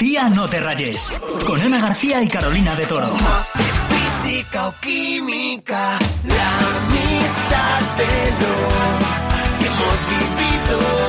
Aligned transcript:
Tía, 0.00 0.30
no 0.30 0.48
te 0.48 0.58
rayes. 0.58 1.12
Con 1.44 1.60
Ana 1.60 1.78
García 1.78 2.22
y 2.22 2.28
Carolina 2.28 2.74
de 2.74 2.86
Toro. 2.86 3.06
Es 3.06 4.22
física 4.24 4.68
o 4.68 4.74
química, 4.80 5.98
la 6.24 6.52
mitad 6.88 7.80
de 7.98 8.30
lo 8.40 8.54
que 9.58 9.66
hemos 9.66 9.98
vivido 10.08 10.99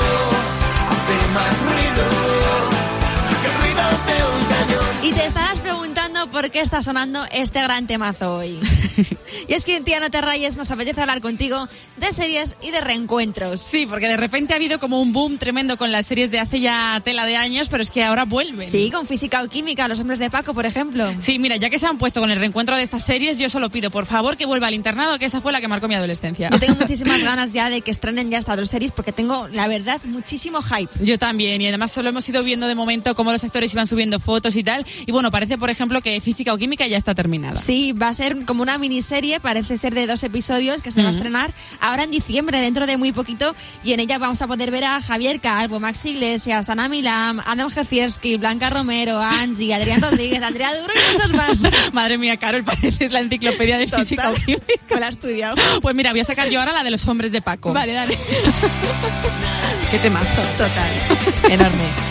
por 6.32 6.50
qué 6.50 6.62
está 6.62 6.82
sonando 6.82 7.26
este 7.32 7.62
gran 7.62 7.88
temazo 7.88 8.38
hoy. 8.38 8.58
y 9.48 9.54
es 9.54 9.66
que 9.66 9.76
en 9.76 9.84
Tía 9.84 10.00
No 10.00 10.10
Te 10.10 10.22
Rayes 10.22 10.58
nos 10.58 10.72
apetece 10.72 11.02
hablar 11.02 11.22
contigo 11.22 11.68
de 11.98 12.12
series 12.14 12.56
y 12.62 12.72
de 12.72 12.82
reencuentros. 12.82 13.62
Sí, 13.62 13.86
porque 13.86 14.08
de 14.08 14.18
repente 14.18 14.54
ha 14.54 14.56
habido 14.56 14.80
como 14.80 15.02
un 15.02 15.12
boom 15.12 15.38
tremendo 15.38 15.78
con 15.78 15.92
las 15.92 16.08
series 16.08 16.32
de 16.32 16.40
hace 16.40 16.62
ya 16.62 17.02
tela 17.04 17.26
de 17.26 17.36
años, 17.36 17.68
pero 17.70 17.84
es 17.84 17.92
que 17.92 18.04
ahora 18.04 18.26
vuelven. 18.26 18.68
Sí, 18.72 18.90
con 18.90 19.06
física 19.06 19.44
o 19.44 19.50
química, 19.50 19.88
los 19.88 20.00
hombres 20.00 20.20
de 20.20 20.30
Paco, 20.30 20.54
por 20.54 20.66
ejemplo. 20.66 21.14
Sí, 21.20 21.38
mira, 21.38 21.58
ya 21.58 21.70
que 21.70 21.78
se 21.78 21.86
han 21.86 21.98
puesto 21.98 22.22
con 22.22 22.32
el 22.32 22.40
reencuentro 22.40 22.76
de 22.76 22.84
estas 22.84 23.04
series, 23.04 23.38
yo 23.38 23.50
solo 23.50 23.70
pido, 23.70 23.92
por 23.92 24.06
favor, 24.06 24.38
que 24.38 24.46
vuelva 24.46 24.68
al 24.68 24.74
internado, 24.74 25.20
que 25.20 25.26
esa 25.26 25.42
fue 25.42 25.52
la 25.52 25.60
que 25.60 25.68
marcó 25.68 25.88
mi 25.88 25.96
adolescencia. 25.96 26.50
Yo 26.50 26.60
tengo 26.60 26.76
muchísimas 26.80 27.22
ganas 27.24 27.52
ya 27.52 27.70
de 27.70 27.82
que 27.82 27.92
estrenen 27.92 28.32
ya 28.32 28.38
estas 28.38 28.58
dos 28.58 28.70
series 28.70 28.92
porque 28.92 29.12
tengo, 29.12 29.50
la 29.50 29.68
verdad, 29.68 30.00
muchísimo 30.06 30.62
hype. 30.62 30.92
Yo 31.04 31.20
también, 31.20 31.62
y 31.62 31.68
además 31.68 31.92
solo 31.92 32.10
hemos 32.10 32.28
ido 32.30 32.42
viendo 32.44 32.68
de 32.68 32.76
momento 32.76 33.16
cómo 33.16 33.32
los 33.32 33.44
actores 33.44 33.74
iban 33.74 33.88
subiendo 33.88 34.20
fotos 34.20 34.56
y 34.56 34.64
tal. 34.64 34.86
Y 35.06 35.12
bueno, 35.12 35.32
parece, 35.32 35.58
por 35.58 35.70
ejemplo, 35.70 36.02
que 36.02 36.21
física 36.22 36.54
o 36.54 36.58
química 36.58 36.88
ya 36.88 36.98
está 36.98 37.14
terminada. 37.16 37.56
Sí, 37.56 37.92
va 37.92 38.10
a 38.10 38.14
ser 38.14 38.46
como 38.46 38.62
una 38.62 38.78
miniserie, 38.78 39.40
parece 39.40 39.78
ser 39.78 39.94
de 39.94 40.08
dos 40.08 40.24
episodios 40.24 40.82
que 40.82 40.92
se 40.92 41.02
va 41.02 41.10
a 41.10 41.12
estrenar 41.12 41.54
ahora 41.80 42.04
en 42.04 42.12
diciembre, 42.12 42.62
dentro 42.62 42.86
de 42.86 42.98
muy 42.98 43.12
poquito, 43.12 43.56
y 43.84 43.94
en 43.94 44.00
ella 44.00 44.18
vamos 44.18 44.42
a 44.42 44.48
poder 44.48 44.72
ver 44.72 44.86
a 44.86 45.02
Javier 45.02 45.40
Calvo, 45.40 45.80
Max 45.80 46.06
Iglesias, 46.06 46.70
Ana 46.70 46.88
Milam, 46.88 47.42
Adam 47.46 47.70
Jefierski, 47.70 48.38
Blanca 48.38 48.70
Romero, 48.70 49.20
Angie, 49.20 49.74
Adrián 49.74 50.02
Rodríguez, 50.02 50.42
Andrea 50.42 50.74
Duro 50.76 50.94
y 50.94 51.14
muchos 51.14 51.34
más. 51.34 51.62
Madre 51.94 52.18
mía, 52.18 52.38
Carol, 52.38 52.64
pareces 52.64 53.12
la 53.12 53.20
enciclopedia 53.20 53.78
de 53.78 53.88
física 53.88 54.30
o 54.30 54.34
química. 54.34 54.66
Me 54.92 55.00
la 55.00 55.08
he 55.08 55.10
estudiado. 55.10 55.56
Pues 55.82 55.96
mira, 55.96 56.12
voy 56.12 56.22
a 56.22 56.26
sacar 56.26 56.50
yo 56.50 56.60
ahora 56.60 56.72
la 56.72 56.84
de 56.84 56.92
los 56.92 57.08
hombres 57.08 57.32
de 57.32 57.42
Paco. 57.42 57.74
Vale, 57.74 57.94
dale. 57.94 58.18
Qué 59.92 60.00
temazo. 60.00 60.42
Total. 60.58 61.52
Enorme. 61.52 62.11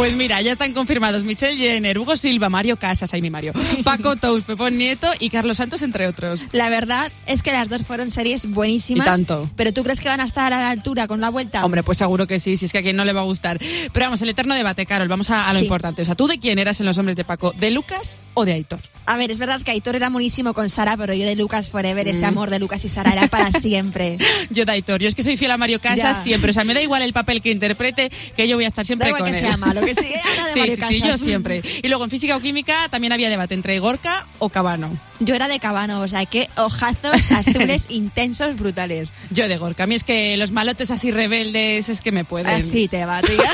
Pues 0.00 0.16
mira, 0.16 0.40
ya 0.40 0.52
están 0.52 0.72
confirmados 0.72 1.24
Michelle 1.24 1.58
Jenner, 1.58 1.98
Hugo 1.98 2.16
Silva, 2.16 2.48
Mario 2.48 2.78
Casas, 2.78 3.12
ahí 3.12 3.20
mi 3.20 3.28
Mario, 3.28 3.52
Paco 3.84 4.16
Tous, 4.16 4.44
Pepón 4.44 4.78
Nieto 4.78 5.06
y 5.18 5.28
Carlos 5.28 5.58
Santos, 5.58 5.82
entre 5.82 6.06
otros. 6.06 6.46
La 6.52 6.70
verdad 6.70 7.12
es 7.26 7.42
que 7.42 7.52
las 7.52 7.68
dos 7.68 7.82
fueron 7.82 8.10
series 8.10 8.46
buenísimas. 8.50 9.06
Y 9.06 9.10
tanto. 9.10 9.50
Pero 9.56 9.74
¿tú 9.74 9.82
crees 9.84 10.00
que 10.00 10.08
van 10.08 10.20
a 10.20 10.24
estar 10.24 10.54
a 10.54 10.58
la 10.62 10.70
altura 10.70 11.06
con 11.06 11.20
la 11.20 11.28
vuelta? 11.28 11.62
Hombre, 11.66 11.82
pues 11.82 11.98
seguro 11.98 12.26
que 12.26 12.40
sí, 12.40 12.56
si 12.56 12.64
es 12.64 12.72
que 12.72 12.78
a 12.78 12.82
quien 12.82 12.96
no 12.96 13.04
le 13.04 13.12
va 13.12 13.20
a 13.20 13.24
gustar. 13.24 13.58
Pero 13.92 14.06
vamos, 14.06 14.22
el 14.22 14.30
eterno 14.30 14.54
debate, 14.54 14.86
Carol, 14.86 15.06
vamos 15.06 15.28
a, 15.28 15.46
a 15.50 15.52
lo 15.52 15.58
Sí. 15.58 15.66
importante. 15.66 16.00
O 16.00 16.04
sea, 16.06 16.14
¿tú 16.14 16.26
de 16.28 16.38
quién 16.38 16.58
eras 16.58 16.80
en 16.80 16.86
Los 16.86 16.96
Hombres 16.96 17.14
de 17.16 17.24
Paco? 17.24 17.52
¿De 17.58 17.70
Lucas 17.70 18.16
o 18.34 18.44
de 18.44 18.52
Aitor? 18.52 18.80
A 19.06 19.16
ver, 19.16 19.32
es 19.32 19.38
verdad 19.38 19.60
que 19.62 19.72
Aitor 19.72 19.96
era 19.96 20.08
buenísimo 20.08 20.54
con 20.54 20.70
Sara, 20.70 20.96
pero 20.96 21.12
yo 21.14 21.26
de 21.26 21.34
Lucas 21.34 21.68
Forever, 21.68 22.06
ese 22.06 22.20
Mm. 22.20 22.24
amor 22.26 22.50
de 22.50 22.60
Lucas 22.60 22.84
y 22.84 22.88
Sara 22.88 23.10
era 23.12 23.26
para 23.26 23.50
siempre. 23.60 24.18
Yo 24.50 24.64
de 24.64 24.72
Aitor, 24.72 25.00
yo 25.00 25.08
es 25.08 25.16
que 25.16 25.24
soy 25.24 25.36
fiel 25.36 25.50
a 25.50 25.56
Mario 25.56 25.80
Casas 25.80 26.18
Ya. 26.18 26.22
siempre. 26.22 26.50
O 26.50 26.52
sea, 26.54 26.62
me 26.64 26.74
da 26.74 26.80
igual 26.82 27.02
el 27.02 27.12
papel 27.12 27.42
que 27.42 27.50
interprete, 27.50 28.10
que 28.36 28.46
yo 28.46 28.56
voy 28.56 28.66
a 28.66 28.68
estar 28.68 28.84
siempre 28.86 29.06
Da 29.06 29.16
igual 29.16 29.22
con 29.24 29.32
que 29.32 29.38
él. 29.40 29.44
sea 29.46 29.56
malo, 29.56 29.80
que 29.80 29.94
sea 29.94 30.04
de 30.04 30.52
sí, 30.52 30.58
Mario 30.60 30.76
sí, 30.76 30.82
sí, 30.88 31.00
Casas. 31.00 31.08
yo 31.08 31.18
siempre. 31.24 31.62
Y 31.82 31.88
luego 31.88 32.04
en 32.04 32.10
física 32.10 32.36
o 32.36 32.40
química 32.40 32.88
también 32.88 33.12
había 33.12 33.28
debate 33.30 33.54
entre 33.54 33.78
Gorka 33.80 34.26
o 34.38 34.48
Cabano. 34.50 34.96
Yo 35.18 35.34
era 35.34 35.48
de 35.48 35.58
Cabano, 35.58 36.00
o 36.02 36.08
sea, 36.08 36.24
que 36.26 36.48
ojazos 36.56 37.12
azules 37.30 37.86
intensos, 37.88 38.56
brutales. 38.56 39.08
Yo 39.30 39.48
de 39.48 39.56
Gorka. 39.56 39.84
A 39.84 39.86
mí 39.88 39.96
es 39.96 40.04
que 40.04 40.36
los 40.36 40.52
malotes 40.52 40.90
así 40.92 41.10
rebeldes 41.10 41.88
es 41.88 42.00
que 42.00 42.12
me 42.12 42.24
pueden. 42.24 42.46
Así 42.54 42.86
te 42.86 43.04
va, 43.06 43.20
tía. 43.22 43.50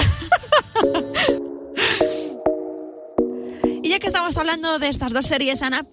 Hablando 4.38 4.78
de 4.78 4.88
estas 4.88 5.12
dos 5.12 5.26
series, 5.26 5.62
Ana, 5.62 5.84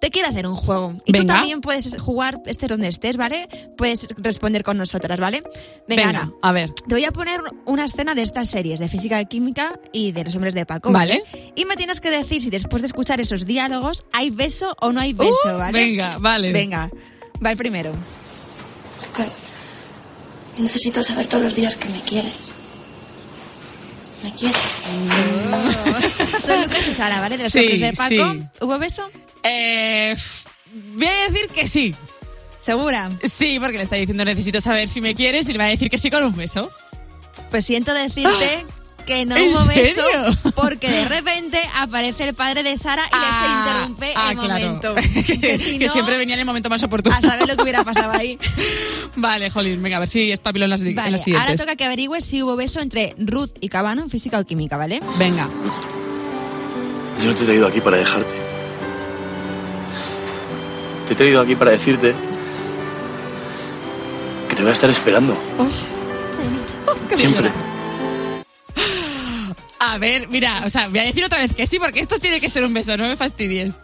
te 0.00 0.10
quiero 0.10 0.28
hacer 0.28 0.46
un 0.46 0.56
juego. 0.56 0.94
Y 1.06 1.12
tú 1.12 1.24
también 1.24 1.60
puedes 1.62 1.96
jugar, 2.00 2.40
estés 2.46 2.68
donde 2.68 2.88
estés, 2.88 3.16
¿vale? 3.16 3.48
Puedes 3.78 4.06
responder 4.18 4.62
con 4.62 4.76
nosotras, 4.76 5.18
¿vale? 5.18 5.42
Venga, 5.88 6.06
Venga, 6.06 6.20
Ana. 6.20 6.32
a 6.42 6.52
ver. 6.52 6.70
Te 6.86 6.94
voy 6.94 7.04
a 7.04 7.10
poner 7.10 7.40
una 7.64 7.84
escena 7.86 8.14
de 8.14 8.22
estas 8.22 8.50
series, 8.50 8.80
de 8.80 8.88
física 8.88 9.18
y 9.20 9.26
química 9.26 9.80
y 9.92 10.12
de 10.12 10.24
los 10.24 10.34
hombres 10.36 10.52
de 10.54 10.66
Paco. 10.66 10.90
Vale. 10.92 11.22
Y 11.56 11.64
me 11.64 11.76
tienes 11.76 12.00
que 12.00 12.10
decir 12.10 12.42
si 12.42 12.50
después 12.50 12.82
de 12.82 12.86
escuchar 12.86 13.20
esos 13.20 13.46
diálogos 13.46 14.04
hay 14.12 14.28
beso 14.30 14.76
o 14.80 14.92
no 14.92 15.00
hay 15.00 15.14
beso, 15.14 15.30
Uh, 15.46 15.58
¿vale? 15.58 15.78
venga, 15.78 16.18
vale. 16.18 16.52
Venga, 16.52 16.90
va 17.44 17.50
el 17.52 17.56
primero. 17.56 17.92
Lucas, 19.06 19.32
necesito 20.58 21.02
saber 21.02 21.28
todos 21.30 21.44
los 21.44 21.54
días 21.56 21.74
que 21.76 21.88
me 21.88 22.02
quieres. 22.04 22.34
¿Me 24.22 24.34
quieres? 24.34 24.56
Son 26.42 26.60
Lucas 26.62 26.86
y 26.88 26.92
Sara, 26.92 27.20
¿vale? 27.20 27.36
De 27.36 27.44
los 27.44 27.52
Sí, 27.52 27.58
hombres 27.60 27.80
de 27.80 27.92
Paco. 27.92 28.08
sí. 28.34 28.42
¿Hubo 28.60 28.78
beso? 28.78 29.08
Eh, 29.42 30.16
voy 30.94 31.06
a 31.06 31.30
decir 31.30 31.48
que 31.50 31.68
sí. 31.68 31.94
¿Segura? 32.60 33.10
Sí, 33.30 33.58
porque 33.60 33.76
le 33.76 33.84
está 33.84 33.96
diciendo 33.96 34.24
necesito 34.24 34.60
saber 34.60 34.88
si 34.88 35.00
me 35.02 35.14
quieres 35.14 35.48
y 35.48 35.52
le 35.52 35.58
va 35.58 35.64
a 35.64 35.68
decir 35.68 35.90
que 35.90 35.98
sí 35.98 36.10
con 36.10 36.24
un 36.24 36.34
beso. 36.34 36.70
Pues 37.50 37.66
siento 37.66 37.92
decirte 37.92 38.64
que 39.06 39.26
no 39.26 39.36
¿En 39.36 39.50
hubo 39.54 39.62
beso 39.66 40.00
serio? 40.02 40.52
porque 40.54 40.90
de 40.90 41.04
repente 41.04 41.60
aparece 41.76 42.26
el 42.26 42.34
padre 42.34 42.62
de 42.62 42.78
Sara 42.78 43.04
y 43.06 43.10
se 43.10 43.70
interrumpe 43.70 44.12
ah, 44.16 44.30
el 44.32 44.38
claro. 44.38 44.64
momento. 44.66 44.94
que, 45.26 45.38
Que 45.40 45.58
si 45.58 45.78
que 45.78 45.86
no, 45.88 45.92
siempre 45.92 46.16
venía 46.16 46.36
en 46.36 46.40
el 46.40 46.46
momento 46.46 46.70
más 46.70 46.82
oportuno. 46.82 47.14
A 47.14 47.20
saber 47.20 47.46
lo 47.46 47.54
que 47.54 47.62
hubiera 47.64 47.84
pasado 47.84 48.12
ahí. 48.12 48.38
Vale, 49.16 49.50
Jolín, 49.50 49.82
venga, 49.82 49.98
a 49.98 50.00
ver 50.00 50.08
si 50.08 50.32
es 50.32 50.40
papilón 50.40 50.70
las, 50.70 50.80
di- 50.80 50.88
en 50.90 50.96
Vale, 50.96 51.10
las 51.10 51.20
ahora 51.20 51.24
siguientes. 51.42 51.60
toca 51.60 51.76
que 51.76 51.84
averigües 51.84 52.24
si 52.24 52.42
hubo 52.42 52.56
beso 52.56 52.80
entre 52.80 53.14
Ruth 53.18 53.50
y 53.60 53.68
Cabano 53.68 54.00
en 54.02 54.08
física 54.08 54.38
o 54.38 54.44
química, 54.44 54.78
¿vale? 54.78 55.00
Venga. 55.18 55.50
Yo 57.24 57.30
no 57.30 57.36
te 57.36 57.44
he 57.44 57.46
traído 57.46 57.66
aquí 57.66 57.80
para 57.80 57.96
dejarte. 57.96 58.34
Te 61.06 61.14
he 61.14 61.16
traído 61.16 61.40
aquí 61.40 61.54
para 61.54 61.70
decirte 61.70 62.14
que 64.46 64.54
te 64.54 64.60
voy 64.60 64.68
a 64.68 64.74
estar 64.74 64.90
esperando. 64.90 65.34
Siempre. 67.14 67.50
A 69.78 69.96
ver, 69.96 70.28
mira, 70.28 70.64
o 70.66 70.70
sea, 70.70 70.88
voy 70.88 70.98
a 70.98 71.04
decir 71.04 71.24
otra 71.24 71.38
vez 71.38 71.54
que 71.54 71.66
sí, 71.66 71.78
porque 71.78 72.00
esto 72.00 72.18
tiene 72.18 72.42
que 72.42 72.50
ser 72.50 72.62
un 72.62 72.74
beso, 72.74 72.94
no 72.98 73.08
me 73.08 73.16
fastidies. 73.16 73.76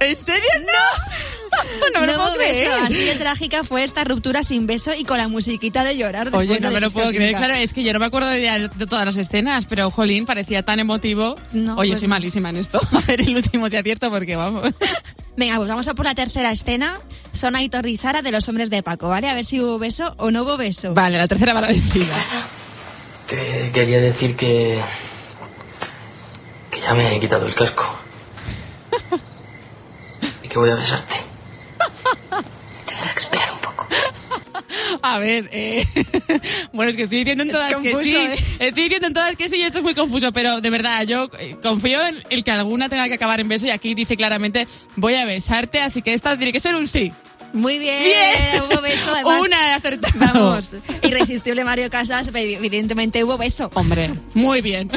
¿En 0.00 0.16
serio? 0.16 0.48
No. 0.60 1.90
no 1.92 2.05
No 2.05 2.05
creer. 2.36 2.68
beso. 2.70 2.84
Así 2.84 3.04
de 3.04 3.14
trágica 3.16 3.64
fue 3.64 3.84
esta 3.84 4.04
ruptura 4.04 4.42
sin 4.42 4.66
beso 4.66 4.92
y 4.96 5.04
con 5.04 5.18
la 5.18 5.28
musiquita 5.28 5.84
de 5.84 5.96
llorar. 5.96 6.28
Oye, 6.34 6.60
no 6.60 6.70
me 6.70 6.80
lo 6.80 6.90
puedo 6.90 7.10
creer. 7.10 7.34
Claro, 7.36 7.54
es 7.54 7.72
que 7.72 7.82
yo 7.84 7.92
no 7.92 7.98
me 7.98 8.06
acuerdo 8.06 8.28
de, 8.28 8.68
de 8.74 8.86
todas 8.86 9.04
las 9.04 9.16
escenas, 9.16 9.66
pero 9.66 9.90
Jolín 9.90 10.26
parecía 10.26 10.62
tan 10.62 10.80
emotivo. 10.80 11.36
No, 11.52 11.76
Oye, 11.76 11.90
pues 11.90 12.00
soy 12.00 12.08
no. 12.08 12.14
malísima 12.14 12.50
en 12.50 12.56
esto. 12.56 12.80
A 12.92 13.00
ver 13.00 13.20
el 13.20 13.36
último 13.36 13.68
si 13.68 13.76
acierto 13.76 14.10
porque 14.10 14.36
vamos. 14.36 14.62
Venga, 15.36 15.56
pues 15.56 15.68
vamos 15.68 15.86
a 15.86 15.92
por 15.94 16.06
la 16.06 16.14
tercera 16.14 16.50
escena. 16.50 16.98
Son 17.34 17.54
Aitor 17.56 17.86
y 17.86 17.98
Sara 17.98 18.22
de 18.22 18.30
los 18.32 18.48
hombres 18.48 18.70
de 18.70 18.82
Paco, 18.82 19.08
¿vale? 19.08 19.28
A 19.28 19.34
ver 19.34 19.44
si 19.44 19.60
hubo 19.60 19.78
beso 19.78 20.14
o 20.16 20.30
no 20.30 20.44
hubo 20.44 20.56
beso. 20.56 20.94
Vale, 20.94 21.18
la 21.18 21.28
tercera 21.28 21.52
va 21.52 21.60
la 21.60 21.68
vencida. 21.68 22.16
Te 23.26 23.70
quería 23.72 23.98
decir 24.00 24.34
que. 24.34 24.80
que 26.70 26.80
ya 26.80 26.94
me 26.94 27.14
he 27.16 27.20
quitado 27.20 27.46
el 27.46 27.54
casco. 27.54 27.98
Y 30.42 30.48
que 30.48 30.58
voy 30.58 30.70
a 30.70 30.74
besarte. 30.76 31.16
Esperar 33.16 33.52
un 33.52 33.58
poco. 33.58 33.86
A 35.02 35.18
ver, 35.18 35.48
eh, 35.52 35.84
bueno, 36.72 36.90
es 36.90 36.96
que 36.96 37.04
estoy 37.04 37.18
diciendo 37.18 37.44
en 37.44 37.50
todas 37.50 37.72
confuso, 37.72 37.98
que 37.98 38.04
sí. 38.04 38.16
¿eh? 38.16 38.36
Estoy 38.58 38.84
diciendo 38.84 39.06
en 39.08 39.14
todas 39.14 39.36
que 39.36 39.48
sí 39.48 39.56
y 39.56 39.62
esto 39.62 39.78
es 39.78 39.84
muy 39.84 39.94
confuso, 39.94 40.32
pero 40.32 40.60
de 40.60 40.70
verdad, 40.70 41.02
yo 41.04 41.28
eh, 41.38 41.56
confío 41.62 42.04
en 42.06 42.22
el 42.30 42.44
que 42.44 42.50
alguna 42.50 42.88
tenga 42.88 43.06
que 43.08 43.14
acabar 43.14 43.40
en 43.40 43.48
beso 43.48 43.66
y 43.66 43.70
aquí 43.70 43.94
dice 43.94 44.16
claramente 44.16 44.66
voy 44.96 45.14
a 45.14 45.24
besarte, 45.24 45.80
así 45.80 46.02
que 46.02 46.14
esta 46.14 46.36
tiene 46.36 46.52
que 46.52 46.60
ser 46.60 46.74
un 46.74 46.88
sí. 46.88 47.12
Muy 47.52 47.78
bien, 47.78 48.02
Bien. 48.02 48.62
hubo 48.62 48.80
beso. 48.82 49.10
Además, 49.14 49.40
Una 49.40 49.74
acertado. 49.76 50.18
Vamos, 50.50 50.70
irresistible 51.02 51.64
Mario 51.64 51.88
Casas, 51.88 52.28
evidentemente 52.34 53.22
hubo 53.24 53.38
beso. 53.38 53.70
Hombre, 53.74 54.10
muy 54.34 54.60
bien. 54.60 54.90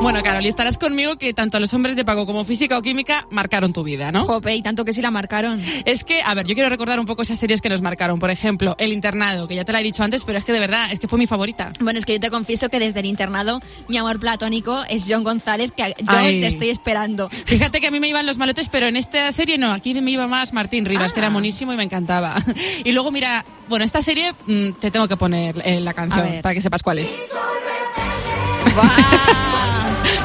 Bueno, 0.00 0.22
Carol, 0.22 0.44
y 0.44 0.48
estarás 0.48 0.78
conmigo 0.78 1.16
que 1.18 1.34
tanto 1.34 1.58
los 1.60 1.74
hombres 1.74 1.96
de 1.96 2.04
Paco 2.04 2.24
como 2.24 2.44
física 2.44 2.78
o 2.78 2.82
química 2.82 3.26
marcaron 3.30 3.72
tu 3.72 3.82
vida, 3.82 4.12
¿no? 4.12 4.24
Jope, 4.24 4.54
y 4.54 4.62
tanto 4.62 4.84
que 4.84 4.92
sí 4.92 5.02
la 5.02 5.10
marcaron. 5.10 5.60
Es 5.84 6.04
que, 6.04 6.22
a 6.22 6.34
ver, 6.34 6.46
yo 6.46 6.54
quiero 6.54 6.70
recordar 6.70 7.00
un 7.00 7.04
poco 7.04 7.22
esas 7.22 7.38
series 7.38 7.60
que 7.60 7.68
nos 7.68 7.82
marcaron. 7.82 8.18
Por 8.20 8.30
ejemplo, 8.30 8.76
El 8.78 8.92
Internado, 8.92 9.48
que 9.48 9.56
ya 9.56 9.64
te 9.64 9.72
la 9.72 9.80
he 9.80 9.82
dicho 9.82 10.02
antes, 10.04 10.24
pero 10.24 10.38
es 10.38 10.44
que 10.44 10.52
de 10.52 10.60
verdad, 10.60 10.92
es 10.92 11.00
que 11.00 11.08
fue 11.08 11.18
mi 11.18 11.26
favorita. 11.26 11.72
Bueno, 11.80 11.98
es 11.98 12.06
que 12.06 12.14
yo 12.14 12.20
te 12.20 12.30
confieso 12.30 12.68
que 12.68 12.78
desde 12.78 13.00
el 13.00 13.06
internado 13.06 13.60
mi 13.88 13.96
amor 13.98 14.20
platónico 14.20 14.82
es 14.88 15.04
John 15.08 15.24
González, 15.24 15.72
que 15.76 15.82
yo 15.98 16.06
Ay. 16.06 16.40
te 16.40 16.46
estoy 16.46 16.70
esperando. 16.70 17.28
Fíjate 17.46 17.80
que 17.80 17.88
a 17.88 17.90
mí 17.90 17.98
me 18.00 18.08
iban 18.08 18.24
los 18.24 18.38
malotes, 18.38 18.68
pero 18.68 18.86
en 18.86 18.96
esta 18.96 19.30
serie 19.32 19.58
no. 19.58 19.72
Aquí 19.72 19.94
me 20.00 20.10
iba 20.12 20.26
más 20.28 20.52
Martín 20.52 20.84
Rivas, 20.86 21.10
Ah. 21.10 21.14
que 21.14 21.20
era 21.20 21.30
monísimo 21.30 21.72
y 21.72 21.76
me 21.76 21.82
encantaba. 21.84 22.36
Y 22.84 22.92
luego, 22.92 23.10
mira, 23.10 23.44
bueno, 23.68 23.84
esta 23.84 24.00
serie 24.00 24.32
mm, 24.46 24.70
te 24.80 24.90
tengo 24.92 25.08
que 25.08 25.16
poner 25.16 25.60
eh, 25.64 25.80
la 25.80 25.92
canción 25.92 26.40
para 26.40 26.54
que 26.54 26.62
sepas 26.62 26.82
cuál 26.84 27.00
es. 27.00 27.10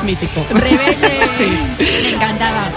Mítico. 0.03 0.45
Rebelde. 0.51 1.19
Sí. 1.37 1.49
Me 2.03 2.09
encantaba. 2.15 2.71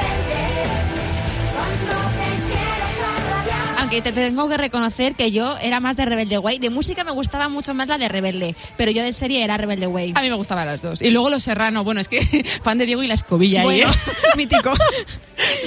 Aunque 3.87 4.03
te 4.03 4.11
tengo 4.11 4.49
que 4.49 4.57
reconocer 4.57 5.15
que 5.15 5.31
yo 5.31 5.57
era 5.59 5.79
más 5.79 5.97
de 5.97 6.05
Rebelde 6.05 6.39
Way. 6.39 6.59
De 6.59 6.71
música 6.71 7.05
me 7.05 7.13
gustaba 7.13 7.49
mucho 7.49 7.73
más 7.73 7.87
la 7.87 7.99
de 7.99 8.09
Rebelde, 8.09 8.57
pero 8.77 8.91
yo 8.91 9.01
de 9.05 9.13
serie 9.13 9.45
era 9.45 9.57
Rebelde 9.59 9.87
Way. 9.87 10.13
A 10.17 10.23
mí 10.23 10.29
me 10.29 10.35
gustaban 10.35 10.67
las 10.67 10.83
dos. 10.83 11.01
Y 11.03 11.11
luego 11.11 11.31
Los 11.31 11.45
Serrano, 11.45 11.85
bueno, 11.85 12.01
es 12.01 12.09
que 12.09 12.21
fan 12.65 12.79
de 12.79 12.87
Diego 12.87 13.05
y 13.05 13.07
la 13.07 13.15
escobilla 13.15 13.61
ahí, 13.61 13.67
Bueno, 13.67 13.89
¿eh? 13.89 13.97
mítico. 14.37 14.75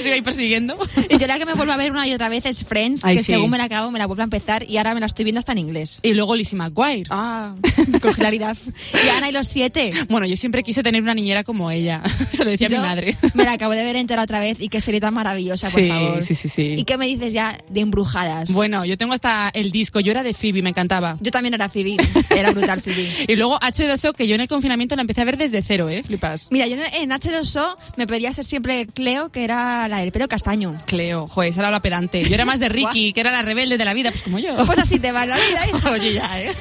Sigo 0.02 0.12
ahí 0.14 0.20
persiguiendo. 0.20 0.76
Y 1.08 1.16
yo 1.16 1.26
la 1.26 1.38
que 1.38 1.46
me 1.46 1.54
vuelvo 1.54 1.72
a 1.72 1.76
ver 1.78 1.92
una 1.92 2.06
y 2.06 2.12
otra 2.12 2.28
vez 2.28 2.44
es 2.44 2.62
Friends, 2.64 3.04
Ay, 3.06 3.16
que 3.16 3.22
sí. 3.22 3.32
según 3.32 3.48
me 3.50 3.56
la 3.56 3.64
acabo 3.64 3.90
me 3.90 3.98
la 3.98 4.06
vuelvo 4.06 4.20
a 4.22 4.24
empezar 4.24 4.64
y 4.68 4.76
ahora 4.76 4.92
me 4.92 5.00
la 5.00 5.06
estoy 5.06 5.24
viendo 5.24 5.38
hasta 5.38 5.52
en 5.52 5.58
inglés. 5.58 6.00
Y 6.02 6.12
luego 6.12 6.36
Lizzie 6.36 6.58
McGuire. 6.58 7.04
Ah, 7.08 7.54
con 8.02 8.10
hilaridad. 8.18 8.54
Y 9.02 9.08
Ana 9.08 9.30
y 9.30 9.32
los 9.32 9.46
siete. 9.46 9.92
Bueno, 10.10 10.26
yo 10.26 10.36
siempre 10.36 10.62
quise 10.62 10.82
tener 10.82 11.02
una 11.02 11.14
niñera 11.14 11.42
como 11.42 11.70
ella. 11.70 12.02
Se 12.32 12.44
lo 12.44 12.50
decía 12.50 12.66
a 12.66 12.70
Yo 12.70 12.76
mi 12.80 12.82
madre. 12.86 13.16
Me 13.32 13.44
la 13.44 13.52
acabo 13.52 13.72
de 13.72 13.82
ver 13.84 13.96
entera 13.96 14.22
otra 14.22 14.40
vez 14.40 14.58
y 14.60 14.68
qué 14.68 14.82
serie 14.82 15.00
tan 15.00 15.14
maravillosa, 15.14 15.70
por 15.70 15.80
Sí, 15.80 15.88
favor. 15.88 16.22
sí, 16.22 16.34
sí, 16.34 16.48
sí. 16.50 16.74
¿Y 16.76 16.84
qué 16.84 16.98
me 16.98 17.06
dices 17.06 17.32
ya 17.32 17.56
de 17.70 17.80
embrujadas? 18.10 18.52
Bueno, 18.52 18.84
yo 18.84 18.98
tengo 18.98 19.12
hasta 19.12 19.50
el 19.52 19.70
disco. 19.70 20.00
Yo 20.00 20.10
era 20.10 20.22
de 20.22 20.34
Phoebe, 20.34 20.62
me 20.62 20.70
encantaba. 20.70 21.16
Yo 21.20 21.30
también 21.30 21.54
era 21.54 21.68
Phoebe, 21.68 21.96
era 22.30 22.50
brutal 22.52 22.80
Phoebe. 22.80 23.26
Y 23.28 23.36
luego 23.36 23.58
H2O, 23.60 24.14
que 24.14 24.26
yo 24.26 24.34
en 24.34 24.40
el 24.42 24.48
confinamiento 24.48 24.96
la 24.96 25.02
empecé 25.02 25.22
a 25.22 25.24
ver 25.24 25.36
desde 25.36 25.62
cero, 25.62 25.88
¿eh? 25.88 26.02
Flipas. 26.02 26.48
Mira, 26.50 26.66
yo 26.66 26.76
en 26.76 27.10
H2O 27.10 27.76
me 27.96 28.06
pedía 28.06 28.32
ser 28.32 28.44
siempre 28.44 28.86
Cleo, 28.86 29.30
que 29.30 29.44
era 29.44 29.88
la 29.88 29.98
del 29.98 30.12
pelo 30.12 30.28
castaño. 30.28 30.76
Cleo, 30.86 31.26
joder, 31.26 31.50
esa 31.50 31.60
era 31.60 31.70
la 31.70 31.80
pedante. 31.80 32.28
Yo 32.28 32.34
era 32.34 32.44
más 32.44 32.60
de 32.60 32.68
Ricky, 32.70 33.12
que 33.12 33.20
era 33.20 33.30
la 33.30 33.42
rebelde 33.42 33.78
de 33.78 33.84
la 33.84 33.94
vida, 33.94 34.10
pues 34.10 34.22
como 34.22 34.38
yo. 34.38 34.56
Pues 34.66 34.78
así 34.78 34.98
te 34.98 35.12
va 35.12 35.26
la 35.26 35.36
vida. 35.36 35.66
hija. 35.78 35.90
Oye, 35.90 36.12
ya, 36.14 36.40
¿eh? 36.40 36.52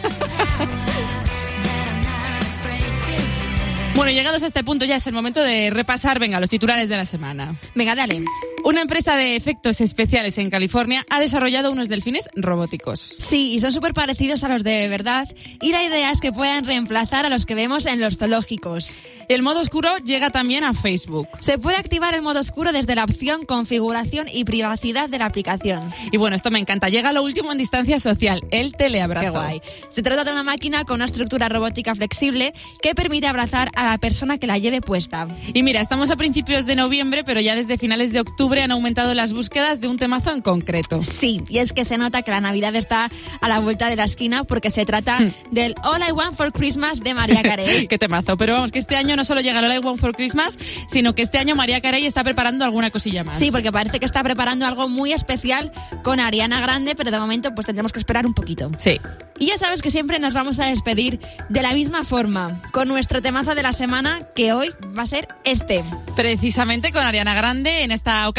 Bueno, 3.96 4.14
llegados 4.14 4.44
a 4.44 4.48
este 4.48 4.64
punto 4.64 4.86
ya 4.86 4.96
es 4.96 5.08
el 5.08 5.14
momento 5.14 5.44
de 5.44 5.72
repasar, 5.72 6.20
venga, 6.20 6.40
los 6.40 6.50
titulares 6.50 6.88
de 6.88 6.96
la 6.96 7.06
semana. 7.06 7.56
Venga, 7.76 7.96
dale. 7.96 8.24
Una 8.64 8.82
empresa 8.82 9.16
de 9.16 9.36
efectos 9.36 9.80
especiales 9.80 10.38
en 10.38 10.50
California 10.50 11.06
ha 11.10 11.20
desarrollado 11.20 11.72
unos 11.72 11.88
delfines 11.88 12.30
robóticos. 12.36 13.16
Sí, 13.18 13.54
y 13.54 13.60
son 13.60 13.72
súper 13.72 13.94
parecidos 13.94 14.44
a 14.44 14.50
los 14.50 14.64
de 14.64 14.88
verdad. 14.90 15.28
Y 15.62 15.72
la 15.72 15.84
idea 15.84 16.12
es 16.12 16.20
que 16.20 16.34
puedan 16.34 16.66
reemplazar 16.66 17.26
a 17.26 17.30
los 17.30 17.46
que 17.46 17.56
vemos 17.56 17.86
en 17.86 18.02
los 18.02 18.18
zoológicos. 18.18 18.96
El 19.30 19.44
modo 19.44 19.62
oscuro 19.62 19.90
llega 20.04 20.30
también 20.30 20.64
a 20.64 20.74
Facebook. 20.74 21.28
Se 21.40 21.58
puede 21.58 21.78
activar 21.78 22.14
el 22.16 22.22
modo 22.22 22.40
oscuro 22.40 22.72
desde 22.72 22.96
la 22.96 23.06
opción 23.06 23.46
configuración 23.46 24.28
y 24.32 24.44
privacidad 24.44 25.10
de 25.10 25.20
la 25.20 25.26
aplicación. 25.26 25.92
Y 26.12 26.18
bueno, 26.18 26.36
esto 26.36 26.52
me 26.52 26.60
encanta. 26.60 26.90
Llega 26.90 27.14
lo 27.14 27.24
último 27.24 27.52
en 27.52 27.58
distancia 27.58 28.00
social, 28.00 28.42
el 28.52 28.74
teleabrazo. 28.74 29.26
Qué 29.26 29.32
guay. 29.32 29.62
Se 29.90 30.04
trata 30.04 30.24
de 30.26 30.32
una 30.32 30.44
máquina 30.44 30.84
con 30.84 30.96
una 30.96 31.06
estructura 31.06 31.48
robótica 31.48 31.96
flexible 31.96 32.54
que 32.82 32.94
permite 32.94 33.28
abrazar 33.28 33.72
a 33.76 33.86
la 33.86 33.98
persona 33.98 34.38
que 34.38 34.48
la 34.48 34.58
lleve 34.58 34.82
puesta. 34.82 35.28
Y 35.54 35.64
mira, 35.64 35.80
estamos 35.80 36.12
a 36.12 36.18
principios 36.18 36.66
de 36.66 36.76
noviembre, 36.76 37.24
pero 37.24 37.40
ya 37.40 37.56
desde 37.56 37.78
finales 37.78 38.12
de 38.12 38.20
octubre 38.20 38.59
han 38.62 38.72
aumentado 38.72 39.14
las 39.14 39.34
búsquedas 39.34 39.80
de 39.82 39.88
un 39.88 39.98
temazo 39.98 40.32
en 40.32 40.42
concreto. 40.42 41.04
Sí, 41.04 41.42
y 41.50 41.60
es 41.60 41.74
que 41.74 41.86
se 41.86 41.98
nota 41.98 42.22
que 42.22 42.32
la 42.32 42.42
Navidad 42.42 42.76
está 42.76 43.10
a 43.42 43.48
la 43.48 43.60
vuelta 43.60 43.88
de 43.88 43.96
la 43.96 44.04
esquina 44.04 44.44
porque 44.44 44.72
se 44.72 44.86
trata 44.86 45.20
del 45.52 45.76
All 45.84 46.02
I 46.08 46.12
Want 46.12 46.36
for 46.36 46.52
Christmas 46.52 47.02
de 47.02 47.14
María 47.14 47.42
Carey. 47.42 47.88
Qué 47.90 47.98
temazo. 47.98 48.38
Pero 48.38 48.54
vamos, 48.54 48.72
que 48.72 48.80
este 48.80 48.96
año 48.96 49.16
no 49.16 49.24
solo 49.24 49.42
llega 49.42 49.60
el 49.60 49.66
All 49.66 49.76
I 49.76 49.80
Want 49.80 50.00
for 50.00 50.16
Christmas, 50.16 50.58
sino 50.88 51.16
que 51.16 51.22
este 51.22 51.38
año 51.38 51.56
María 51.56 51.82
Carey 51.82 52.06
está 52.06 52.24
preparando 52.24 52.66
alguna 52.66 52.92
cosilla 52.92 53.24
más. 53.24 53.40
Sí, 53.40 53.52
porque 53.52 53.72
parece 53.72 54.00
que 54.00 54.06
está 54.06 54.24
preparando 54.24 54.66
algo 54.66 54.90
muy 54.90 55.14
especial 55.14 55.72
con 56.04 56.20
Ariana 56.20 56.62
Grande, 56.62 56.96
pero 56.96 57.12
de 57.12 57.20
momento 57.20 57.54
pues 57.56 57.66
tendremos 57.66 57.94
que 57.94 58.00
esperar 58.00 58.26
un 58.26 58.34
poquito. 58.34 58.70
Sí. 58.80 59.00
Y 59.40 59.48
ya 59.48 59.58
sabes 59.58 59.82
que 59.82 59.90
siempre 59.90 60.20
nos 60.20 60.34
vamos 60.34 60.60
a 60.60 60.66
despedir 60.66 61.22
de 61.48 61.62
la 61.62 61.74
misma 61.74 62.04
forma, 62.04 62.62
con 62.72 62.90
nuestro 62.90 63.22
temazo 63.22 63.56
de 63.56 63.64
la 63.64 63.72
semana, 63.72 64.28
que 64.36 64.52
hoy 64.52 64.70
va 64.98 65.04
a 65.04 65.06
ser 65.06 65.30
este. 65.46 65.84
Precisamente 66.16 66.92
con 66.92 67.04
Ariana 67.04 67.34
Grande, 67.34 67.84
en 67.84 67.92
esta 67.92 68.28
ocasión 68.28 68.39